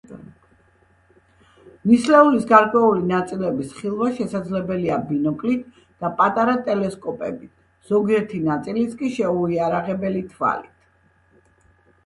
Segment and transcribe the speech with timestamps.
[1.89, 5.67] ნისლეულის გარკვეული ნაწილების ხილვა შესაძლებელია ბინოკლით
[6.05, 7.51] და პატარა ტელესკოპებით,
[7.91, 10.73] ზოგიერთი ნაწილის კი შეუიარაღებელი თვალით.